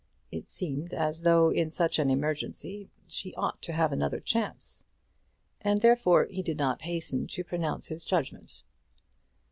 It 0.31 0.49
seemed 0.49 0.95
as 0.95 1.21
though 1.21 1.51
in 1.51 1.69
such 1.69 1.99
an 1.99 2.09
emergency 2.09 2.89
she 3.07 3.35
ought 3.35 3.61
to 3.61 3.73
have 3.73 3.91
another 3.91 4.19
chance; 4.19 4.83
and 5.61 5.81
therefore 5.81 6.25
he 6.25 6.41
did 6.41 6.57
not 6.57 6.81
hasten 6.81 7.27
to 7.27 7.43
pronounce 7.43 7.89
his 7.89 8.03
judgment. 8.03 8.63